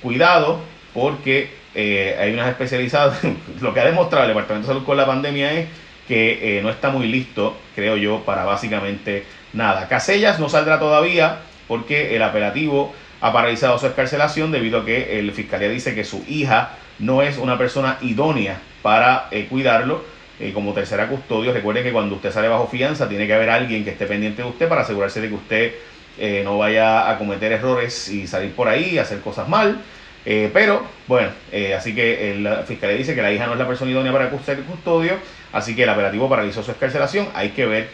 Cuidado, 0.00 0.60
porque 0.94 1.50
eh, 1.74 2.16
hay 2.18 2.32
unas 2.32 2.48
especializadas. 2.48 3.20
Lo 3.60 3.74
que 3.74 3.80
ha 3.80 3.84
demostrado 3.84 4.24
el 4.24 4.28
Departamento 4.30 4.68
de 4.68 4.74
Salud 4.74 4.86
con 4.86 4.96
la 4.96 5.06
pandemia 5.06 5.52
es 5.52 5.68
que 6.08 6.58
eh, 6.58 6.62
no 6.62 6.70
está 6.70 6.90
muy 6.90 7.06
listo, 7.06 7.56
creo 7.74 7.96
yo, 7.96 8.22
para 8.24 8.44
básicamente 8.44 9.24
nada. 9.52 9.88
Casellas 9.88 10.40
no 10.40 10.48
saldrá 10.48 10.78
todavía 10.78 11.40
porque 11.68 12.16
el 12.16 12.22
apelativo 12.22 12.94
ha 13.20 13.32
paralizado 13.32 13.78
su 13.78 13.86
escarcelación 13.86 14.52
debido 14.52 14.80
a 14.80 14.84
que 14.84 15.18
el 15.18 15.32
fiscalía 15.32 15.68
dice 15.68 15.94
que 15.94 16.04
su 16.04 16.24
hija 16.28 16.76
no 16.98 17.22
es 17.22 17.38
una 17.38 17.56
persona 17.56 17.98
idónea 18.02 18.60
para 18.82 19.30
cuidarlo 19.48 20.04
eh, 20.44 20.52
como 20.52 20.74
tercera 20.74 21.08
custodio. 21.08 21.54
Recuerde 21.54 21.82
que 21.82 21.90
cuando 21.90 22.16
usted 22.16 22.30
sale 22.30 22.48
bajo 22.48 22.66
fianza 22.66 23.08
tiene 23.08 23.26
que 23.26 23.32
haber 23.32 23.48
alguien 23.48 23.82
que 23.82 23.92
esté 23.92 24.04
pendiente 24.04 24.42
de 24.42 24.48
usted 24.48 24.68
para 24.68 24.82
asegurarse 24.82 25.22
de 25.22 25.28
que 25.28 25.34
usted 25.34 25.72
eh, 26.18 26.42
no 26.44 26.58
vaya 26.58 27.10
a 27.10 27.16
cometer 27.16 27.50
errores 27.50 28.10
y 28.10 28.26
salir 28.26 28.52
por 28.52 28.68
ahí 28.68 28.90
y 28.90 28.98
hacer 28.98 29.20
cosas 29.20 29.48
mal. 29.48 29.80
Eh, 30.26 30.50
pero 30.52 30.84
bueno, 31.06 31.30
así 31.74 31.94
que 31.94 32.36
la 32.40 32.62
fiscalía 32.64 32.94
dice 32.94 33.14
que 33.14 33.22
la 33.22 33.32
hija 33.32 33.46
no 33.46 33.54
es 33.54 33.58
la 33.58 33.66
persona 33.66 33.90
idónea 33.90 34.12
para 34.12 34.26
usted 34.34 34.62
custodio, 34.66 35.14
así 35.50 35.74
que 35.74 35.84
el 35.84 35.88
operativo 35.88 36.28
paralizó 36.28 36.62
su 36.62 36.72
escarcelación. 36.72 37.28
Hay 37.34 37.50
que 37.50 37.64
ver 37.64 37.88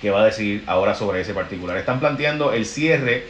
qué 0.00 0.10
va 0.10 0.22
a 0.22 0.26
decir 0.26 0.62
ahora 0.68 0.94
sobre 0.94 1.22
ese 1.22 1.34
particular. 1.34 1.76
Están 1.76 1.98
planteando 1.98 2.52
el 2.52 2.66
cierre 2.66 3.24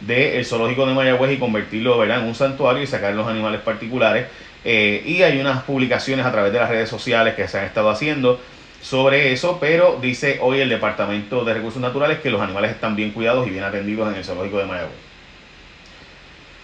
del 0.00 0.44
zoológico 0.44 0.86
de 0.86 0.94
Mayagüez 0.94 1.32
y 1.32 1.38
convertirlo 1.38 2.04
en 2.04 2.22
un 2.22 2.36
santuario 2.36 2.80
y 2.82 2.86
sacar 2.86 3.12
los 3.14 3.26
animales 3.26 3.60
particulares. 3.60 4.28
Eh, 4.64 5.02
y 5.06 5.22
hay 5.22 5.40
unas 5.40 5.62
publicaciones 5.62 6.26
a 6.26 6.32
través 6.32 6.52
de 6.52 6.58
las 6.58 6.68
redes 6.68 6.88
sociales 6.88 7.34
que 7.34 7.48
se 7.48 7.58
han 7.58 7.64
estado 7.64 7.88
haciendo 7.88 8.40
sobre 8.82 9.32
eso, 9.32 9.58
pero 9.60 9.98
dice 10.00 10.38
hoy 10.42 10.60
el 10.60 10.68
Departamento 10.68 11.44
de 11.44 11.54
Recursos 11.54 11.80
Naturales 11.80 12.20
que 12.20 12.30
los 12.30 12.40
animales 12.40 12.70
están 12.72 12.96
bien 12.96 13.10
cuidados 13.10 13.46
y 13.46 13.50
bien 13.50 13.64
atendidos 13.64 14.10
en 14.10 14.16
el 14.16 14.24
zoológico 14.24 14.58
de 14.58 14.66
Mayagüez. 14.66 14.96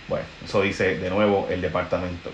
Bueno, 0.09 0.25
eso 0.45 0.63
dice 0.63 0.99
de 0.99 1.11
nuevo 1.11 1.49
el 1.51 1.61
departamento. 1.61 2.31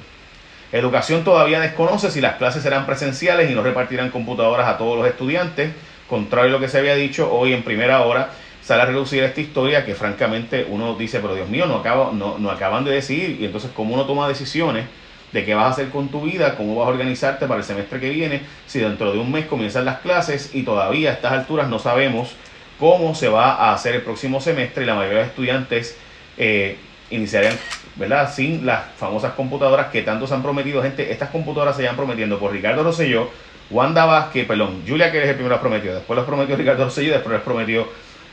Educación 0.73 1.25
todavía 1.25 1.61
desconoce 1.61 2.11
si 2.11 2.21
las 2.21 2.37
clases 2.37 2.63
serán 2.63 2.87
presenciales 2.87 3.51
y 3.51 3.55
no 3.55 3.63
repartirán 3.63 4.11
computadoras 4.11 4.69
a 4.69 4.79
todos 4.79 4.99
los 4.99 5.07
estudiantes. 5.07 5.71
Contrario 6.09 6.51
a 6.51 6.53
lo 6.53 6.61
que 6.61 6.69
se 6.69 6.79
había 6.79 6.95
dicho, 6.95 7.33
hoy 7.33 7.53
en 7.53 7.63
primera 7.63 8.03
hora 8.03 8.31
sale 8.63 8.83
a 8.83 8.87
reducir 8.87 9.23
esta 9.23 9.41
historia 9.41 9.85
que 9.85 9.95
francamente 9.95 10.67
uno 10.69 10.95
dice, 10.95 11.21
pero 11.21 11.35
Dios 11.35 11.49
mío, 11.49 11.67
no, 11.67 11.77
acaba, 11.77 12.11
no, 12.13 12.39
no 12.39 12.51
acaban 12.51 12.85
de 12.85 12.93
decidir 12.93 13.41
y 13.41 13.45
entonces 13.45 13.71
como 13.75 13.95
uno 13.95 14.07
toma 14.07 14.29
decisiones 14.29 14.87
de 15.33 15.45
qué 15.45 15.55
vas 15.55 15.67
a 15.67 15.71
hacer 15.71 15.89
con 15.89 16.09
tu 16.09 16.23
vida, 16.23 16.57
cómo 16.57 16.77
vas 16.77 16.87
a 16.87 16.91
organizarte 16.91 17.47
para 17.47 17.61
el 17.61 17.65
semestre 17.65 18.01
que 18.01 18.11
viene, 18.11 18.43
si 18.67 18.81
dentro 18.81 19.13
de 19.13 19.19
un 19.19 19.33
mes 19.33 19.47
comienzan 19.47 19.85
las 19.85 19.99
clases 20.01 20.55
y 20.55 20.63
todavía 20.63 21.11
a 21.11 21.13
estas 21.15 21.33
alturas 21.33 21.69
no 21.69 21.79
sabemos 21.79 22.35
cómo 22.79 23.15
se 23.15 23.29
va 23.29 23.55
a 23.55 23.73
hacer 23.73 23.95
el 23.95 24.03
próximo 24.03 24.41
semestre 24.41 24.85
y 24.85 24.87
la 24.87 24.95
mayoría 24.95 25.21
de 25.21 25.27
estudiantes 25.27 25.97
eh, 26.37 26.77
iniciarían 27.11 27.57
¿verdad? 27.97 28.33
sin 28.33 28.67
las 28.67 28.85
famosas 28.97 29.33
computadoras 29.35 29.89
que 29.89 30.03
tanto 30.03 30.27
se 30.27 30.35
han 30.35 30.43
prometido. 30.43 30.83
Gente, 30.83 31.13
estas 31.13 31.31
computadoras 31.31 31.77
se 31.77 31.83
llevan 31.83 31.97
prometiendo 31.97 32.39
por 32.39 32.53
Ricardo 32.53 32.83
Rosselló, 32.83 33.31
Wanda 33.71 34.05
Vázquez, 34.05 34.47
perdón, 34.47 34.83
Julia 34.87 35.11
que 35.11 35.23
es 35.23 35.29
el 35.29 35.35
primero 35.35 35.55
las 35.55 35.61
prometió, 35.61 35.95
después 35.95 36.17
los 36.17 36.27
prometió 36.27 36.57
Ricardo 36.57 36.85
Rosselló, 36.85 37.13
después 37.13 37.33
los 37.33 37.43
prometió 37.43 37.89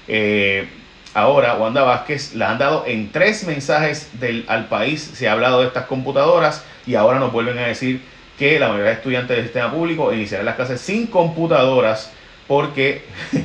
eh, 0.07 0.67
ahora 1.13 1.55
Wanda 1.55 1.83
Vázquez, 1.83 2.35
la 2.35 2.51
han 2.51 2.57
dado 2.57 2.85
en 2.85 3.11
tres 3.11 3.45
mensajes 3.45 4.09
del, 4.19 4.45
al 4.47 4.67
país, 4.67 5.01
se 5.01 5.27
ha 5.27 5.33
hablado 5.33 5.61
de 5.61 5.67
estas 5.67 5.85
computadoras 5.85 6.63
y 6.85 6.95
ahora 6.95 7.19
nos 7.19 7.31
vuelven 7.31 7.57
a 7.57 7.67
decir 7.67 8.01
que 8.37 8.59
la 8.59 8.67
mayoría 8.69 8.91
de 8.91 8.95
estudiantes 8.95 9.35
del 9.35 9.45
sistema 9.45 9.71
público 9.71 10.13
iniciarán 10.13 10.45
las 10.45 10.55
clases 10.55 10.79
sin 10.81 11.07
computadoras 11.07 12.11
porque 12.47 13.03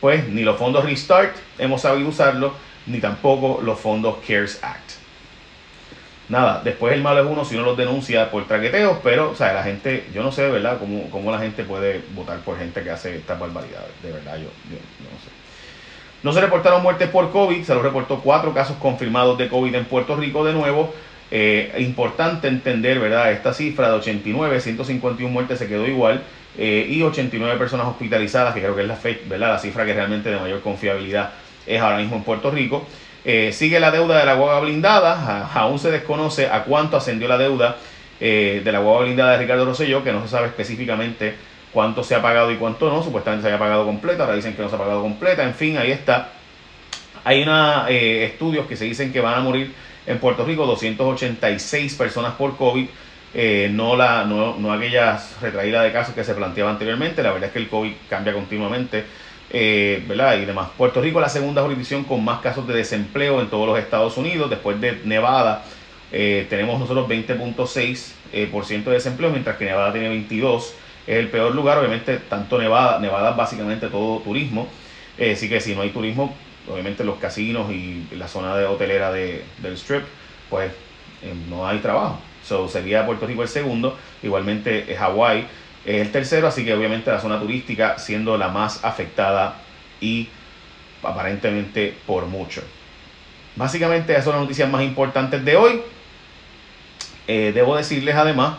pues 0.00 0.28
ni 0.28 0.42
los 0.42 0.58
fondos 0.58 0.84
Restart 0.84 1.34
hemos 1.58 1.82
sabido 1.82 2.08
usarlo, 2.08 2.54
ni 2.86 2.98
tampoco 2.98 3.60
los 3.62 3.80
fondos 3.80 4.18
CARES 4.26 4.60
Act. 4.62 4.92
Nada, 6.28 6.60
después 6.64 6.92
el 6.92 7.02
malo 7.02 7.20
es 7.20 7.26
uno 7.26 7.44
si 7.44 7.54
uno 7.54 7.64
los 7.64 7.76
denuncia 7.76 8.30
por 8.30 8.46
traqueteos, 8.46 8.98
pero 9.02 9.30
o 9.30 9.36
sea, 9.36 9.52
la 9.52 9.62
gente, 9.62 10.06
yo 10.12 10.22
no 10.22 10.32
sé 10.32 10.42
de 10.42 10.50
verdad 10.50 10.78
cómo, 10.78 11.08
cómo 11.10 11.30
la 11.30 11.38
gente 11.38 11.62
puede 11.62 12.02
votar 12.14 12.38
por 12.40 12.58
gente 12.58 12.82
que 12.82 12.90
hace 12.90 13.16
estas 13.16 13.38
barbaridades, 13.38 13.90
de 14.02 14.12
verdad 14.12 14.36
yo, 14.36 14.48
yo 14.70 14.76
no 14.76 15.18
sé. 15.24 15.45
No 16.26 16.32
se 16.32 16.40
reportaron 16.40 16.82
muertes 16.82 17.08
por 17.08 17.30
COVID, 17.30 17.62
se 17.62 17.72
lo 17.72 17.82
reportó 17.82 18.18
cuatro 18.18 18.52
casos 18.52 18.76
confirmados 18.78 19.38
de 19.38 19.48
COVID 19.48 19.72
en 19.72 19.84
Puerto 19.84 20.16
Rico 20.16 20.44
de 20.44 20.52
nuevo. 20.52 20.92
Eh, 21.30 21.72
importante 21.78 22.48
entender, 22.48 22.98
¿verdad? 22.98 23.30
Esta 23.30 23.54
cifra 23.54 23.90
de 23.90 23.94
89, 23.94 24.60
151 24.60 25.32
muertes 25.32 25.60
se 25.60 25.68
quedó 25.68 25.86
igual 25.86 26.24
eh, 26.58 26.84
y 26.90 27.00
89 27.00 27.56
personas 27.56 27.86
hospitalizadas, 27.86 28.54
que 28.54 28.60
creo 28.60 28.74
que 28.74 28.82
es 28.82 28.88
la, 28.88 28.98
¿verdad? 29.28 29.50
la 29.50 29.58
cifra 29.60 29.86
que 29.86 29.94
realmente 29.94 30.28
de 30.28 30.40
mayor 30.40 30.62
confiabilidad 30.62 31.30
es 31.64 31.80
ahora 31.80 31.98
mismo 31.98 32.16
en 32.16 32.24
Puerto 32.24 32.50
Rico. 32.50 32.84
Eh, 33.24 33.52
sigue 33.52 33.78
la 33.78 33.92
deuda 33.92 34.18
de 34.18 34.26
la 34.26 34.34
guagua 34.34 34.58
blindada, 34.58 35.48
aún 35.54 35.78
se 35.78 35.92
desconoce 35.92 36.48
a 36.48 36.64
cuánto 36.64 36.96
ascendió 36.96 37.28
la 37.28 37.38
deuda 37.38 37.76
de 38.18 38.62
la 38.64 38.80
guagua 38.80 39.02
blindada 39.02 39.30
de 39.34 39.38
Ricardo 39.38 39.64
Rosselló, 39.64 40.02
que 40.02 40.10
no 40.10 40.22
se 40.22 40.28
sabe 40.28 40.48
específicamente 40.48 41.36
cuánto 41.76 42.02
se 42.02 42.14
ha 42.14 42.22
pagado 42.22 42.50
y 42.50 42.56
cuánto 42.56 42.88
no, 42.88 43.02
supuestamente 43.02 43.42
se 43.42 43.48
había 43.48 43.58
pagado 43.58 43.84
completa, 43.84 44.22
ahora 44.22 44.34
dicen 44.34 44.56
que 44.56 44.62
no 44.62 44.70
se 44.70 44.76
ha 44.76 44.78
pagado 44.78 45.02
completa, 45.02 45.42
en 45.42 45.52
fin, 45.52 45.76
ahí 45.76 45.90
está. 45.90 46.30
Hay 47.22 47.42
una, 47.42 47.86
estudios 47.90 48.66
que 48.66 48.76
se 48.76 48.86
dicen 48.86 49.12
que 49.12 49.20
van 49.20 49.34
a 49.34 49.40
morir 49.40 49.74
en 50.06 50.18
Puerto 50.18 50.46
Rico 50.46 50.64
286 50.64 51.94
personas 51.96 52.32
por 52.32 52.56
COVID, 52.56 52.86
eh, 53.34 53.68
no, 53.70 53.94
la, 53.94 54.24
no, 54.24 54.56
no 54.56 54.72
aquellas 54.72 55.38
retraídas 55.42 55.84
de 55.84 55.92
casos 55.92 56.14
que 56.14 56.24
se 56.24 56.32
planteaba 56.32 56.70
anteriormente, 56.70 57.22
la 57.22 57.32
verdad 57.32 57.48
es 57.48 57.52
que 57.52 57.58
el 57.58 57.68
COVID 57.68 57.92
cambia 58.08 58.32
continuamente. 58.32 59.04
Eh, 59.50 60.02
¿verdad? 60.08 60.38
y 60.38 60.44
demás. 60.44 60.70
Puerto 60.76 61.00
Rico 61.00 61.20
es 61.20 61.22
la 61.22 61.28
segunda 61.28 61.62
jurisdicción 61.62 62.04
con 62.04 62.24
más 62.24 62.40
casos 62.40 62.66
de 62.66 62.74
desempleo 62.74 63.40
en 63.40 63.48
todos 63.48 63.66
los 63.66 63.78
Estados 63.78 64.16
Unidos. 64.16 64.50
Después 64.50 64.80
de 64.80 65.00
Nevada, 65.04 65.62
eh, 66.10 66.46
tenemos 66.50 66.80
nosotros 66.80 67.06
20.6% 67.06 68.84
de 68.84 68.92
desempleo, 68.92 69.30
mientras 69.30 69.56
que 69.56 69.66
Nevada 69.66 69.92
tiene 69.92 70.08
22. 70.08 70.74
Es 71.06 71.16
el 71.16 71.28
peor 71.28 71.54
lugar, 71.54 71.78
obviamente, 71.78 72.18
tanto 72.18 72.58
Nevada, 72.58 72.98
Nevada 72.98 73.32
básicamente 73.32 73.88
todo 73.88 74.20
turismo. 74.20 74.68
así 75.18 75.48
que 75.48 75.60
si 75.60 75.74
no 75.74 75.82
hay 75.82 75.90
turismo, 75.90 76.34
obviamente 76.68 77.04
los 77.04 77.18
casinos 77.18 77.70
y 77.70 78.06
la 78.12 78.28
zona 78.28 78.56
de 78.56 78.66
hotelera 78.66 79.12
de, 79.12 79.44
del 79.58 79.74
strip, 79.74 80.04
pues 80.50 80.70
eh, 81.22 81.34
no 81.48 81.66
hay 81.66 81.78
trabajo. 81.78 82.18
So, 82.44 82.68
sería 82.68 83.06
Puerto 83.06 83.26
Rico 83.26 83.42
el 83.42 83.48
segundo, 83.48 83.98
igualmente 84.22 84.92
eh, 84.92 84.96
Hawái 84.96 85.46
es 85.84 86.02
el 86.02 86.12
tercero, 86.12 86.48
así 86.48 86.64
que 86.64 86.74
obviamente 86.74 87.10
la 87.10 87.20
zona 87.20 87.40
turística 87.40 87.98
siendo 87.98 88.36
la 88.36 88.48
más 88.48 88.84
afectada 88.84 89.56
y 90.00 90.28
aparentemente 91.02 91.94
por 92.06 92.26
mucho. 92.26 92.62
Básicamente 93.54 94.12
esas 94.12 94.24
son 94.24 94.34
las 94.34 94.42
noticias 94.42 94.68
más 94.68 94.82
importantes 94.82 95.44
de 95.44 95.56
hoy. 95.56 95.80
Eh, 97.28 97.52
debo 97.54 97.76
decirles 97.76 98.14
además 98.14 98.58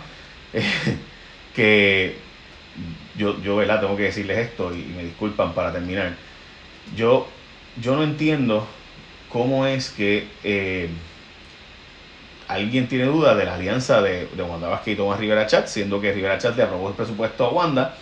que 1.56 2.18
yo, 3.16 3.42
yo 3.42 3.56
¿verdad? 3.56 3.82
tengo 3.82 3.96
que 3.98 4.04
decirles 4.04 4.38
esto 4.40 4.74
y 4.74 4.94
me 4.94 5.04
disculpan 5.04 5.54
para 5.56 5.72
terminar. 5.74 6.18
Yo 6.96 7.28
yo 7.76 7.96
no 7.96 8.04
entiendo 8.04 8.68
cómo 9.28 9.66
es 9.68 9.92
que 9.92 10.40
eh, 10.44 10.90
alguien 12.48 12.88
tiene 12.88 13.06
duda 13.06 13.36
de 13.36 13.46
la 13.46 13.56
alianza 13.56 14.02
de, 14.02 14.28
de 14.28 14.44
Wanda 14.44 14.70
Vázquez 14.70 14.94
y 14.94 14.98
Tomás 14.98 15.20
Rivera 15.20 15.48
Chat, 15.48 15.68
siendo 15.68 16.00
que 16.02 16.14
Rivera 16.14 16.38
Chat 16.38 16.56
le 16.56 16.64
aprobó 16.64 16.90
el 16.90 16.96
presupuesto 16.96 17.46
a 17.46 17.50
Wanda. 17.52 17.98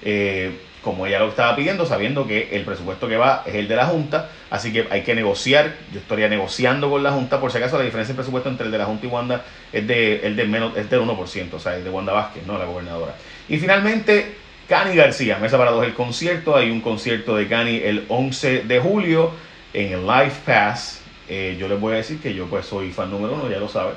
Eh, 0.00 0.69
como 0.82 1.06
ella 1.06 1.18
lo 1.18 1.28
estaba 1.28 1.54
pidiendo, 1.54 1.84
sabiendo 1.84 2.26
que 2.26 2.48
el 2.52 2.64
presupuesto 2.64 3.06
que 3.06 3.16
va 3.16 3.42
es 3.46 3.54
el 3.54 3.68
de 3.68 3.76
la 3.76 3.86
Junta, 3.86 4.30
así 4.48 4.72
que 4.72 4.86
hay 4.90 5.02
que 5.02 5.14
negociar, 5.14 5.74
yo 5.92 6.00
estaría 6.00 6.28
negociando 6.28 6.88
con 6.88 7.02
la 7.02 7.12
Junta, 7.12 7.38
por 7.38 7.52
si 7.52 7.58
acaso 7.58 7.76
la 7.76 7.84
diferencia 7.84 8.14
de 8.14 8.16
presupuesto 8.16 8.48
entre 8.48 8.66
el 8.66 8.72
de 8.72 8.78
la 8.78 8.86
Junta 8.86 9.06
y 9.06 9.08
Wanda 9.08 9.44
es, 9.72 9.86
de, 9.86 10.26
el 10.26 10.36
del, 10.36 10.48
menos, 10.48 10.76
es 10.76 10.88
del 10.88 11.00
1%, 11.00 11.52
o 11.52 11.58
sea, 11.58 11.76
es 11.76 11.84
de 11.84 11.90
Wanda 11.90 12.12
Vázquez, 12.12 12.46
no 12.46 12.58
la 12.58 12.64
gobernadora. 12.64 13.14
Y 13.48 13.58
finalmente, 13.58 14.36
Cani 14.68 14.96
García, 14.96 15.38
Mesa 15.38 15.58
para 15.58 15.70
dos 15.70 15.84
el 15.84 15.94
concierto, 15.94 16.56
hay 16.56 16.70
un 16.70 16.80
concierto 16.80 17.36
de 17.36 17.46
Cani 17.46 17.76
el 17.76 18.06
11 18.08 18.62
de 18.62 18.80
julio 18.80 19.32
en 19.74 19.92
el 19.92 20.06
Live 20.06 20.32
Pass, 20.46 21.02
eh, 21.28 21.56
yo 21.60 21.68
les 21.68 21.78
voy 21.78 21.92
a 21.92 21.96
decir 21.96 22.20
que 22.20 22.34
yo 22.34 22.46
pues 22.46 22.66
soy 22.66 22.90
fan 22.90 23.10
número 23.10 23.34
uno, 23.34 23.50
ya 23.50 23.58
lo 23.58 23.68
saben, 23.68 23.94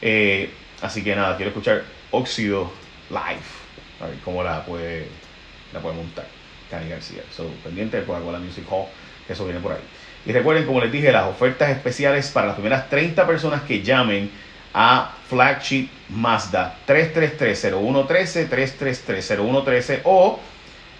eh, 0.00 0.50
así 0.80 1.04
que 1.04 1.14
nada, 1.14 1.36
quiero 1.36 1.50
escuchar 1.50 1.82
Óxido 2.10 2.72
Live, 3.10 3.44
a 4.00 4.06
ver 4.06 4.18
cómo 4.24 4.42
la 4.42 4.64
puede 4.64 5.06
la 5.74 5.80
puede 5.80 5.96
montar. 5.96 6.24
Cani 6.70 6.88
García. 6.88 7.22
So, 7.30 7.46
pendiente 7.62 7.98
de 7.98 8.04
Coca-Cola 8.04 8.38
Music 8.38 8.64
Hall, 8.70 8.86
que 9.26 9.34
eso 9.34 9.44
viene 9.44 9.60
por 9.60 9.72
ahí. 9.72 9.80
Y 10.26 10.32
recuerden, 10.32 10.64
como 10.64 10.80
les 10.80 10.90
dije, 10.90 11.12
las 11.12 11.26
ofertas 11.26 11.68
especiales 11.70 12.30
para 12.30 12.46
las 12.46 12.54
primeras 12.54 12.88
30 12.88 13.26
personas 13.26 13.62
que 13.62 13.82
llamen 13.82 14.30
a 14.72 15.12
Flagship 15.28 15.88
Mazda 16.08 16.78
333-0113, 16.86 18.48
333-0113 18.48 20.00
o 20.04 20.40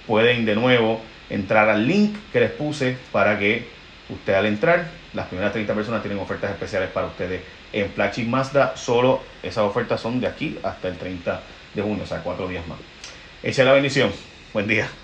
pueden 0.07 0.45
de 0.45 0.54
nuevo 0.54 1.00
entrar 1.31 1.69
al 1.69 1.87
link 1.87 2.14
que 2.33 2.40
les 2.40 2.50
puse 2.50 2.97
para 3.11 3.38
que 3.38 3.66
usted 4.11 4.35
al 4.35 4.47
entrar, 4.47 4.87
las 5.14 5.26
primeras 5.26 5.52
30 5.52 5.75
personas 5.75 6.02
tienen 6.02 6.21
ofertas 6.21 6.50
especiales 6.50 6.90
para 6.90 7.07
ustedes 7.07 7.40
en 7.73 7.90
Flagship 7.90 8.26
Mazda. 8.26 8.76
Solo 8.76 9.23
esas 9.43 9.64
ofertas 9.64 10.00
son 10.00 10.21
de 10.21 10.26
aquí 10.26 10.59
hasta 10.62 10.88
el 10.88 10.99
30 10.99 11.40
de 11.75 11.83
junio, 11.83 12.04
o 12.04 12.07
sea, 12.07 12.19
cuatro 12.19 12.47
días 12.47 12.66
más. 12.66 12.78
Echa 13.43 13.64
la 13.64 13.73
bendición. 13.73 14.12
Buen 14.54 14.68
día. 14.68 15.03